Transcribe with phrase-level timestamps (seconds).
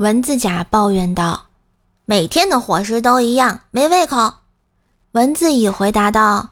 [0.00, 1.48] 蚊子甲抱怨道
[2.08, 4.32] ：“每天的伙食都一样，没胃口。”
[5.12, 6.48] 蚊子乙回答道：“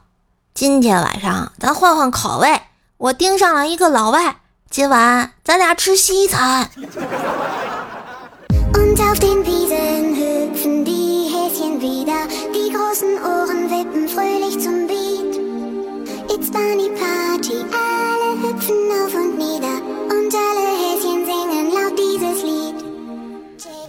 [0.53, 2.61] 今天晚上咱换换口味，
[2.97, 4.35] 我盯上了一个老外，
[4.69, 6.69] 今晚咱俩吃西餐。”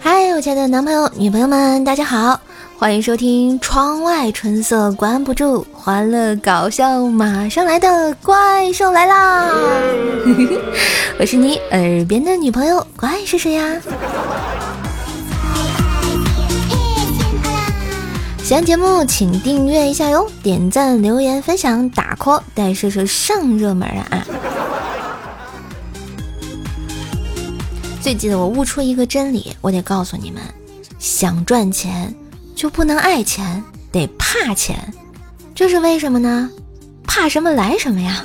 [0.03, 2.41] 嗨，我亲爱的男朋友、女朋友们，大家好，
[2.79, 9.51] 欢迎收听《窗外春色关不住，欢乐搞笑马上来的怪兽来啦》。
[11.21, 13.77] 我是你耳边的女朋友，怪是谁呀？
[18.43, 24.27] 喜欢节目请订阅一下哟，点赞、留言、分享、打 call，带射手上热门啊！
[28.03, 30.43] 最近我悟出一个真理，我得告诉你们：
[30.99, 32.15] 想赚钱
[32.57, 34.93] 就不能爱钱，得怕钱。
[35.55, 36.51] 这是为什么呢？
[37.05, 38.25] 怕什么来什么呀！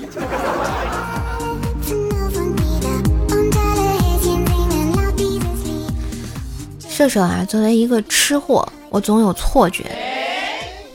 [6.88, 9.84] 射手啊，作为一个吃货，我总有错觉。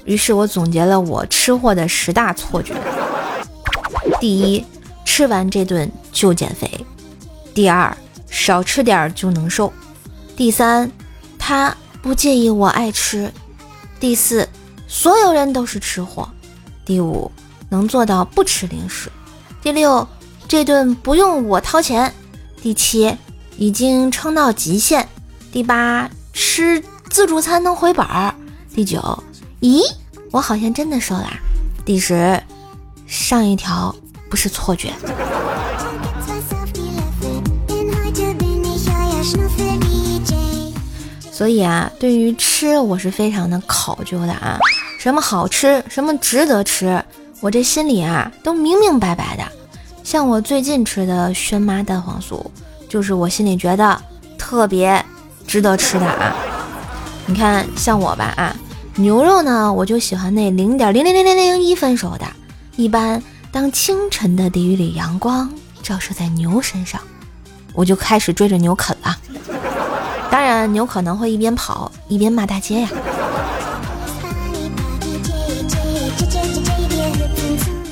[0.06, 2.74] 于是我总结了我吃货的十大错觉：
[4.18, 4.64] 第一，
[5.04, 6.66] 吃完这顿就减肥；
[7.52, 7.94] 第二，
[8.30, 9.70] 少吃点就能瘦；
[10.36, 10.90] 第三，
[11.38, 13.28] 他不介意我爱吃；
[13.98, 14.48] 第四，
[14.86, 16.26] 所有人都是吃货；
[16.84, 17.30] 第五，
[17.68, 19.08] 能做到不吃零食；
[19.62, 20.06] 第六，
[20.48, 22.10] 这顿不用我掏钱；
[22.62, 23.14] 第七，
[23.56, 25.04] 已经撑到极限；
[25.52, 28.32] 第八，吃自助餐能回本儿；
[28.74, 29.00] 第九，
[29.60, 29.82] 咦，
[30.30, 31.32] 我好像真的瘦啦！
[31.84, 32.40] 第十，
[33.06, 33.94] 上一条
[34.30, 34.92] 不是错觉。
[41.40, 44.58] 所以啊，对于吃，我是非常的考究的啊。
[44.98, 47.02] 什么好吃，什么值得吃，
[47.40, 49.42] 我这心里啊都明明白白的。
[50.04, 52.44] 像我最近吃的轩妈蛋黄酥，
[52.90, 53.98] 就是我心里觉得
[54.36, 55.02] 特别
[55.46, 56.36] 值得吃的啊。
[57.24, 58.54] 你看，像我吧啊，
[58.96, 62.26] 牛肉呢，我就喜欢那零点零零零零零一分熟的。
[62.76, 65.50] 一般当清晨的第一缕阳光
[65.82, 67.00] 照射在牛身上，
[67.72, 69.16] 我就开始追着牛啃了。
[70.30, 72.88] 当然，牛可能会一边跑一边骂大街呀。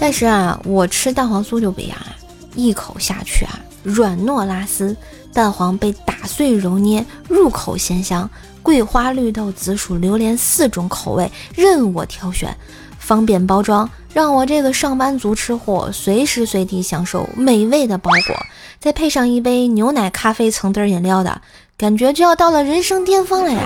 [0.01, 2.15] 但是啊，我吃蛋黄酥就不一样啊，
[2.55, 4.97] 一口下去啊，软糯拉丝，
[5.33, 8.31] 蛋黄被打碎揉捏，入口鲜香，
[8.63, 12.57] 桂花、绿豆、紫薯、榴莲四种口味任我挑选，
[13.01, 18.37] 方便包装，让我这个上班族吃货随时随地享受美味的包裹，
[18.79, 21.43] 再配上一杯牛奶咖啡橙汁饮料的。
[21.79, 23.63] 感觉就要到了人生巅峰了呀！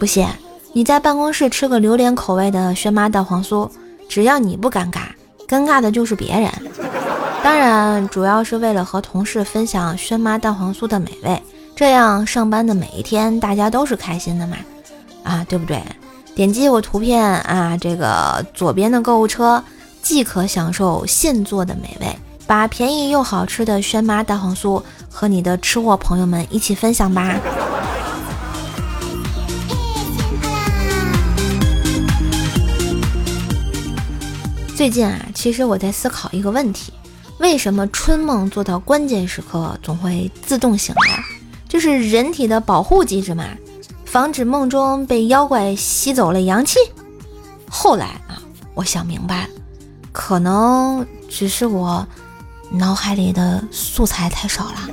[0.00, 0.26] 不信，
[0.72, 3.70] 你在办公室吃个榴莲口味的轩妈蛋黄酥，
[4.08, 5.02] 只要你不尴尬，
[5.46, 6.50] 尴尬的就是别人。
[7.44, 11.40] 当然，主要是为了和同事分享轩妈蛋黄酥的美味，
[11.76, 14.56] 这样上班的每一天大家都是开心的嘛？
[15.22, 15.80] 啊，对不对？
[16.34, 19.62] 点击我图片啊，这个左边的购物车，
[20.02, 22.18] 即可享受现做的美味。
[22.50, 27.38] 把便宜又好吃的轩妈蛋黄酥和你的吃货朋友们一起分享吧。
[34.74, 36.92] 最近啊，其实我在思考一个问题：
[37.38, 41.22] 为什么春梦做到关键时刻总会自动醒来？
[41.68, 43.44] 就是人体的保护机制嘛，
[44.04, 46.80] 防止梦中被妖怪吸走了阳气。
[47.68, 48.42] 后来啊，
[48.74, 49.50] 我想明白了，
[50.10, 52.04] 可能只是我。
[52.72, 54.88] 脑海里的素材太少了。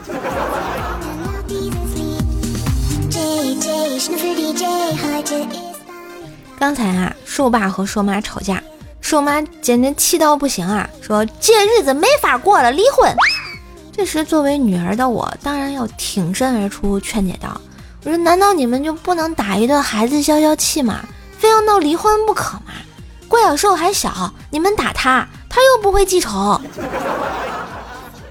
[6.60, 8.62] 刚才啊，瘦爸和瘦妈吵架，
[9.00, 13.16] 瘦妈简直气到不行啊，说这日子没法过了，离婚。
[13.96, 17.62] 这时，作为女儿的我，当然要挺身而出劝解道
[18.04, 21.00] ：“我说，难道你们就不能打一顿孩子消消气吗？
[21.38, 22.74] 非要闹离婚不可吗？
[23.28, 26.60] 郭小瘦还小，你们打他，他又不会记仇。”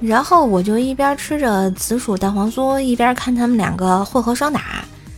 [0.01, 4.61] 然后我就一边吃着紫薯蛋黄酥，一边看他们两个混合双打，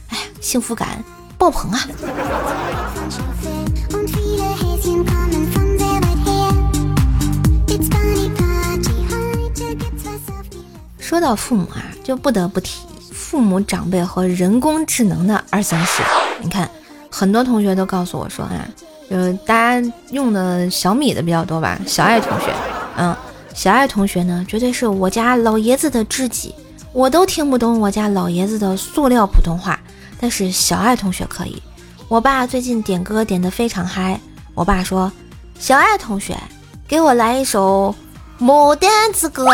[0.08, 1.02] 哎呀，幸福感
[1.36, 1.80] 爆棚啊！
[11.00, 12.82] 说到父母啊，就不得不提
[13.12, 16.02] 父母长辈和人工智能的二三事。
[16.40, 16.70] 你看，
[17.10, 18.64] 很多同学都告诉我说啊，
[19.10, 22.54] 就是大家用的小米的比较多吧，小爱同学，
[22.96, 23.16] 嗯。
[23.58, 26.54] 小爱同学呢，绝对是我家老爷子的知己。
[26.92, 29.76] 我都听不懂我家老爷子的塑料普通话，
[30.20, 31.60] 但是小爱同学可以。
[32.06, 34.20] 我爸最近点歌点得非常嗨，
[34.54, 35.10] 我爸说
[35.58, 36.38] ：“小爱同学，
[36.86, 37.92] 给我来一首
[38.44, 39.44] 《牡丹之歌》。”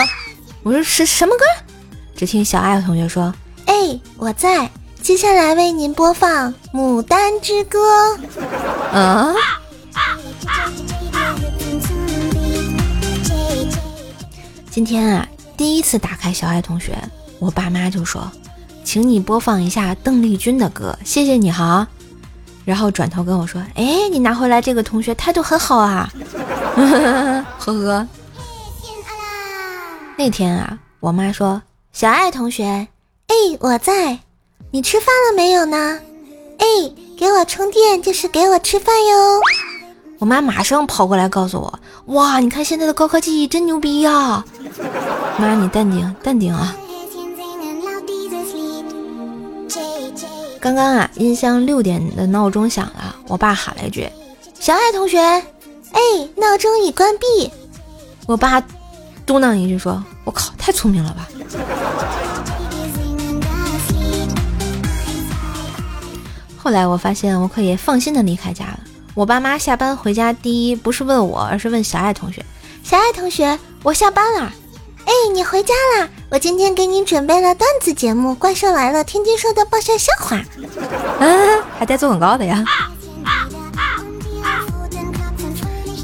[0.62, 1.44] 我说：“是什么歌？”
[2.14, 3.34] 只听小爱同学说
[3.64, 4.70] ：“哎，我在，
[5.00, 7.78] 接下来为您播放《牡丹之歌》。”
[8.92, 9.34] 嗯。
[14.74, 16.98] 今天啊，第一次打开小爱同学，
[17.38, 18.28] 我爸妈就说
[18.82, 21.86] ：“请你播放一下邓丽君的歌，谢谢你哈。”
[22.66, 26.12] 然后转头跟我说：“哎，你拿回来这个同学态度很好啊。”
[26.74, 28.08] 呵呵。
[30.18, 31.62] 那天啊，我妈说
[31.94, 32.64] ：“小爱同学，
[33.28, 34.18] 哎，我在，
[34.72, 36.00] 你吃饭了没有呢？
[36.58, 36.66] 哎，
[37.16, 39.40] 给我充电就是给我吃饭哟。”
[40.24, 41.78] 我妈马上跑过来告诉我
[42.16, 44.42] ：“哇，你看现在的高科技真牛逼呀！”
[45.36, 46.74] 妈，你淡定，淡定啊！
[50.58, 54.08] 刚刚啊，音箱六点的闹钟响了，我爸喊了一句
[54.58, 55.42] ：“小爱同学，哎，
[56.36, 57.52] 闹钟已关闭。”
[58.24, 58.58] 我爸
[59.26, 61.28] 嘟囔一句说：“我靠，太聪明了吧！”
[66.56, 68.80] 后来我发现我可以放心的离开家了。
[69.14, 72.44] 我爸妈下班回家，第一不是问我，而是问小爱同学。
[72.82, 74.52] 小爱同学，我下班了。
[75.04, 76.08] 哎，你回家啦？
[76.30, 80.42] 我今天给你准备了段子节目《怪兽来了》，天天说的爆笑笑话。
[81.20, 82.64] 嗯，还带做广告的呀。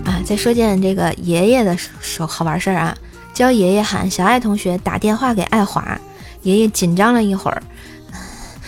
[0.04, 2.96] 啊，再说件这个爷爷的手好玩事儿啊，
[3.34, 5.98] 教爷爷喊小爱同学打电话给爱华，
[6.42, 7.60] 爷爷紧张了一会儿。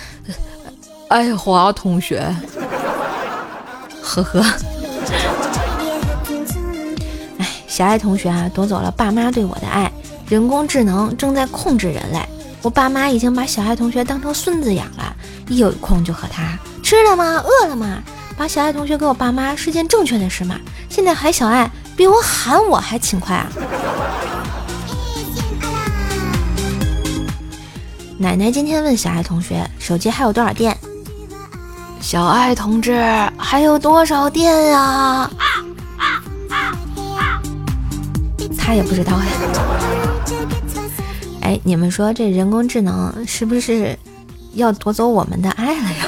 [1.09, 2.35] 爱华同学。
[4.13, 4.45] 呵呵，
[7.39, 9.91] 哎，小爱同学啊，夺走了爸妈对我的爱。
[10.29, 12.21] 人工智能正在控制人类，
[12.61, 15.17] 我爸妈已经把小爱同学当成孙子养了，
[15.49, 17.43] 一有空就和他吃了吗？
[17.43, 18.03] 饿了吗？
[18.37, 20.59] 把小爱同学给我爸妈是件正确的事吗？
[20.91, 23.49] 现在喊小爱比我喊我还勤快啊！
[28.19, 30.77] 奶奶今天问小爱同学手机还有多少电？
[32.03, 33.01] 小爱同志，
[33.39, 35.31] 还有多少电呀？
[38.59, 39.25] 他也不知道呀。
[41.43, 43.97] 哎，你们说这人工智能是不是
[44.55, 46.05] 要夺走我们的爱了呀？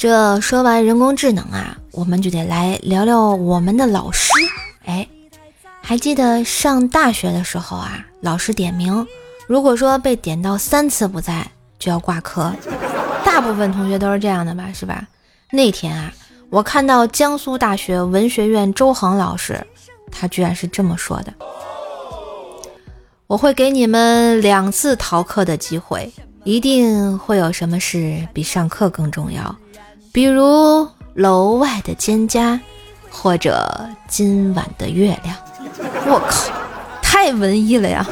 [0.00, 4.32] 这说完人工智能啊，我们就得来聊聊我们的老师。
[4.86, 5.06] 哎，
[5.82, 9.06] 还记得上大学的时候啊，老师点名，
[9.46, 11.46] 如果说被点到三次不在，
[11.78, 12.50] 就要挂科。
[13.26, 15.06] 大部分同学都是这样的吧，是吧？
[15.50, 16.10] 那天啊，
[16.48, 19.62] 我看到江苏大学文学院周恒老师，
[20.10, 21.34] 他居然是这么说的
[23.28, 26.10] ：“我会给你们两次逃课的机会，
[26.44, 29.54] 一定会有什么事比上课更重要。”
[30.12, 32.58] 比如楼外的蒹葭，
[33.12, 35.36] 或者今晚的月亮。
[36.04, 36.52] 我靠，
[37.00, 38.04] 太文艺了呀！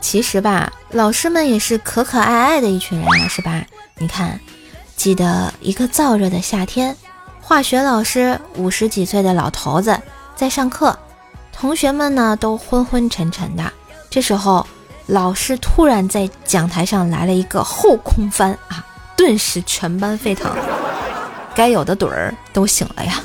[0.00, 3.62] 其实吧，老师们也是可可爱爱的一群人啊，是吧？
[3.98, 4.40] 你看，
[4.96, 6.96] 记得一个燥热的夏天，
[7.42, 10.00] 化学老师五十几岁的老头子
[10.34, 10.98] 在上课，
[11.52, 13.70] 同学们呢都昏昏沉沉的。
[14.08, 14.66] 这时候。
[15.06, 18.84] 老师突然在讲台上来了一个后空翻啊，
[19.16, 20.50] 顿时全班沸腾，
[21.54, 23.20] 该有的盹儿都醒了呀。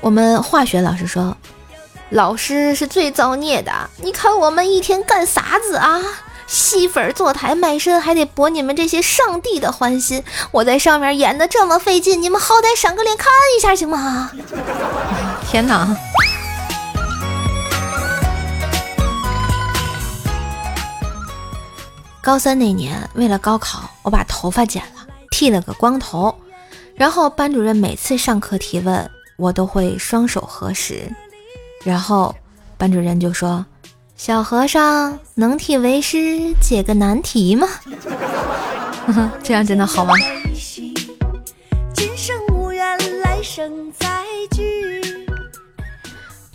[0.00, 1.36] 我们化学老师说，
[2.10, 6.00] 老师是最造孽的，你看我们一天干啥子啊？
[6.46, 10.22] 吸粉坐台卖身，还得博你们这些上帝的欢心。
[10.52, 13.26] 我在上面演的这么费劲，你们好歹赏个脸看
[13.58, 14.30] 一下行吗？
[15.50, 15.96] 天哪！
[22.26, 26.34] 高三那年，为了高考，我把头发剪了，剃了个光头。
[26.96, 31.08] 然后班主任每次上课提问，我都会双手合十。
[31.84, 32.34] 然后
[32.76, 33.64] 班主任就说
[34.18, 37.68] ：“小和尚能替为师解个难题吗？”
[39.44, 40.12] 这样真的好吗？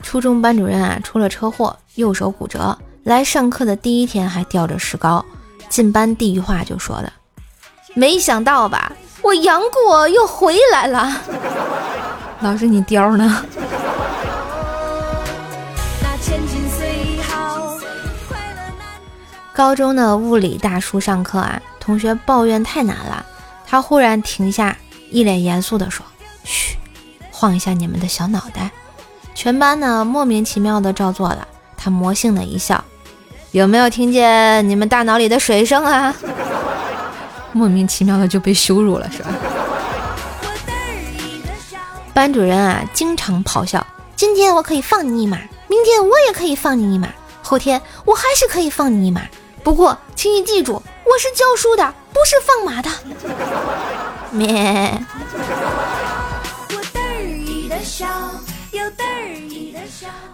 [0.04, 2.78] 初中班主任啊出了车祸，右手骨折。
[3.06, 5.25] 来上课的第一天还吊着石膏，
[5.72, 7.12] 进班第一话就说的
[7.96, 11.22] ：“没想到吧，我杨过又回来了。
[12.42, 13.46] ”老师，你雕呢？
[19.54, 23.25] 高中的物理大叔上课啊，同学抱怨太难了，
[23.66, 24.75] 他忽然停下，
[25.10, 26.06] 一脸严肃地说
[26.44, 26.75] ：“嘘，
[27.32, 28.72] 晃一下你们的小脑袋。”
[29.34, 31.48] 全班呢莫名其妙的照做了，
[31.78, 32.84] 他魔性的一笑。
[33.51, 36.15] 有没有听见你们大脑里的水声啊？
[37.51, 39.29] 莫名其妙的就被羞辱了是吧？
[42.13, 47.10] 班主任啊，经常咆哮：今天我可以放你一马，明天我也可以放你一马，
[47.41, 49.22] 后天我还是可以放你一马。
[49.63, 52.89] 不过，请你记住，我是教书的，不是放马的。
[54.31, 54.98] 咩。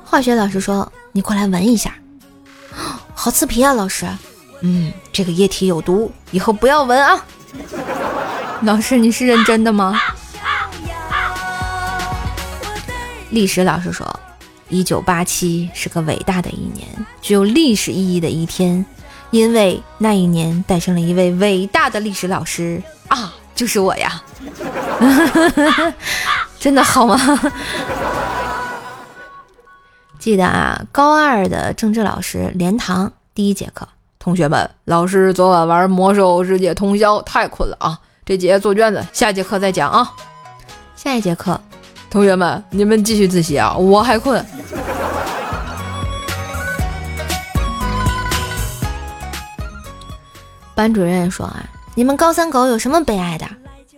[0.03, 1.93] 化学老师说：“你过来闻一下。”
[3.19, 4.07] 好刺鼻啊，老师。
[4.61, 7.25] 嗯，这个液体有毒，以后不要闻啊。
[8.61, 9.99] 老师，你是认真的吗？
[13.31, 14.07] 历史老师说，
[14.69, 16.87] 一九八七是个伟大的一年，
[17.19, 18.85] 具有历史意义的一天，
[19.31, 24.21] 因为那一年诞生了一位伟大的历史老师啊，就是我呀。
[26.59, 27.17] 真的好吗？
[30.19, 37.99] 记得啊，高二的政治老师连堂第一节课，同学们，老师昨晚玩魔兽世界通宵，太困了啊！
[38.25, 40.11] 这节做卷子，下节课再讲啊。
[40.95, 41.59] 下一节课，
[42.09, 44.43] 同学们，你们继续自习啊，我还困。
[50.75, 51.63] 班主任说啊，
[51.95, 53.45] 你们高三狗有什么悲哀的？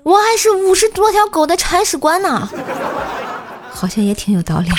[0.03, 2.47] 我还是五十多条狗的铲屎官呢，
[3.71, 4.69] 好像也挺有道理。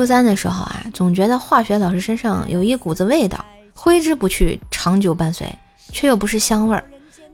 [0.00, 5.46] 初三的时候啊，总觉得化学老师身上有一股子味道，挥之不去，长久伴随，
[5.92, 6.82] 却又不是香味儿。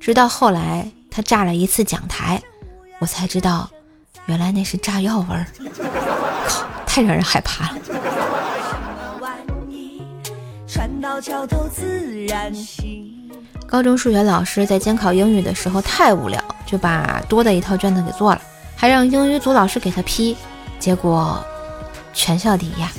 [0.01, 2.43] 直到后来他炸了一次讲台，
[2.99, 3.71] 我才知道，
[4.25, 5.47] 原来那是炸药味儿。
[6.49, 7.79] 靠，太让人害怕了。
[13.65, 18.43] 高中数学老师在监考英语的时候太无聊，就把多的一套卷子给做了，
[18.75, 20.37] 还让英语组老师给他批，
[20.81, 21.41] 结果。
[22.17, 22.91] 全校第一呀！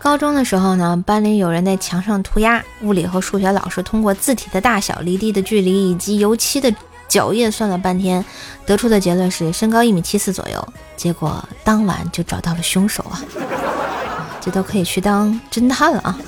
[0.00, 6.74] 高中的时候呢，班里有人在墙上涂鸦，物理和数学老师通过字体的大小、离地的距离以及油漆的
[7.06, 8.24] 脚印算了半天，
[8.64, 10.66] 得出的结论是身高一米七四左右。
[10.96, 13.20] 结果当晚就找到了凶手啊！
[14.40, 16.18] 这都可以去当侦探了啊！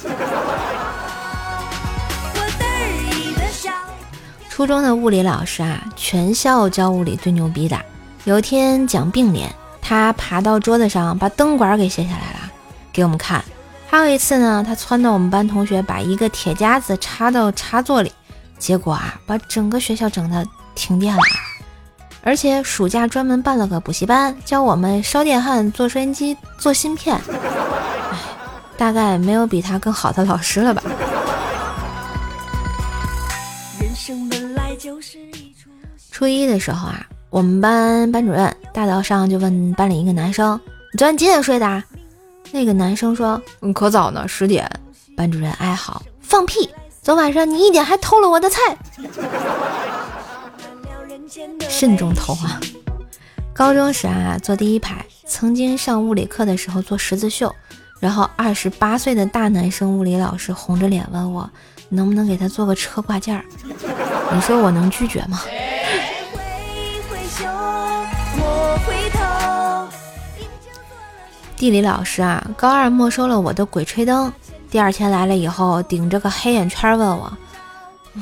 [4.60, 7.80] 初中的物理老师啊，全校教物理最牛逼的。
[8.24, 9.50] 有一天讲并联，
[9.80, 12.40] 他爬到桌子上把灯管给卸下来了，
[12.92, 13.42] 给我们看。
[13.88, 18.12] 还有一次呢，他撺掇我们班同学把一个铁夹子插到插座里，
[18.58, 21.22] 结果啊，把整个学校整的停电了。
[22.22, 27.16] 而且暑假专门办了个补习班，教我们烧电焊、做收音机、做芯片。
[27.16, 28.18] 唉，
[28.76, 30.82] 大概没有比他更好的老师了吧。
[36.20, 40.60] 初一的时候啊，我们班班主任大早上就问班里一个男生
[40.92, 41.82] ：“你昨晚几点睡的？”
[42.52, 44.70] 那个男生说：“嗯，可早呢，十点。”
[45.16, 46.68] 班主任哀嚎：“放屁！
[47.00, 48.60] 昨晚上你一点还偷了我的菜。
[51.70, 52.60] ”慎重偷啊！
[53.54, 57.50] 高中时啊，坐第一排，曾经上物理课的时候做十字绣，
[57.98, 61.50] 然后二十八岁的大男生物理老师红着脸问我。
[61.92, 63.44] 能不能给他做个车挂件儿？
[64.32, 65.40] 你说我能拒绝吗？
[71.60, 74.32] 地理老师啊，高二没收了我的鬼吹灯，
[74.70, 77.30] 第二天来了以后，顶着个黑眼圈问我：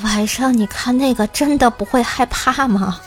[0.03, 2.99] 晚上你看那个真的不会害怕吗？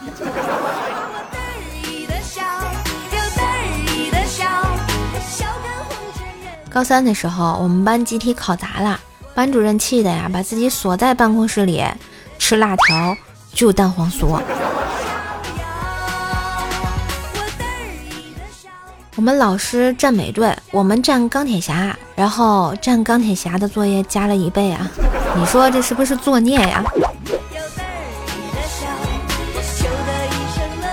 [6.69, 8.97] 高三的时候，我们班集体考砸了。
[9.35, 11.83] 班主任气的呀，把自己锁在办公室里，
[12.39, 13.17] 吃辣条，
[13.53, 14.39] 就蛋黄酥。
[19.17, 24.89] 我们老师站美队，我们站钢铁侠，然后站钢铁侠的作业加了一倍啊！
[25.35, 26.81] 你说这是不是作孽呀？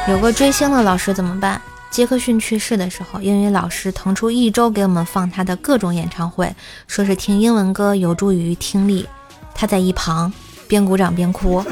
[0.09, 1.61] 有个追星的老师怎么办？
[1.91, 6.53] 杰克逊去世的时候，英语老师腾出一周给我们放他的各种演唱会，
[6.89, 9.09] 说是听英文歌有助于听力。
[9.55, 10.33] 他在一旁
[10.67, 11.65] 边鼓掌边哭。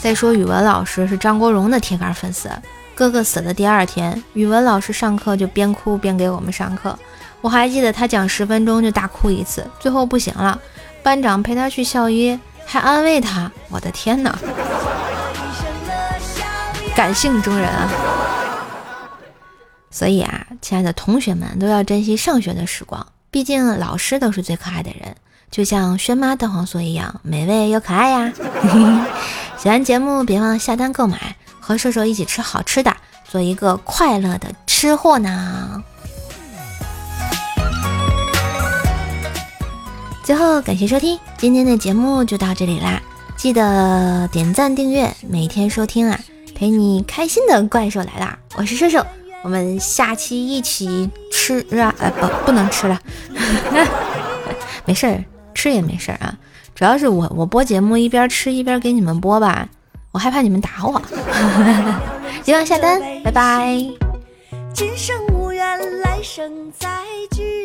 [0.00, 2.50] 再说语文老师是张国荣的铁杆粉丝，
[2.94, 6.98] 哥哥死的第二天，语文老师上课就边哭边给我们上课。
[7.42, 10.58] 我还记得他讲十分钟就大哭一次，最后不行了，
[11.02, 13.52] 班长陪他去校医，还安慰他。
[13.68, 14.38] 我的天哪，
[16.96, 17.90] 感性中人啊！
[19.90, 25.14] 所以啊，亲爱的同学们都要珍惜上学的时光，毕竟老师都是最可爱的人，
[25.50, 28.32] 就像轩妈蛋黄酥一样美味又可爱呀。
[29.58, 32.96] 喜欢节目，别忘下单购买，和瘦瘦一起吃好吃的，
[33.28, 35.82] 做一个快乐的吃货呢。
[40.22, 43.02] 最后，感谢收听今天的节目，就到这里啦！
[43.36, 46.18] 记得点赞订阅，每天收听啊，
[46.54, 48.38] 陪你开心的怪兽来啦！
[48.54, 49.04] 我是瘦瘦，
[49.42, 51.92] 我们下期一起吃啊！
[51.98, 53.00] 呃，不，不能吃了，
[54.86, 55.24] 没事儿，
[55.60, 56.34] 吃也没事儿啊。
[56.74, 59.68] 主要是我我播节目一边吃一边给你们播吧，
[60.10, 61.02] 我害怕你们打我。
[62.42, 63.76] 希望下单，拜拜。
[64.72, 66.88] 今生无缘，来生再
[67.32, 67.59] 聚。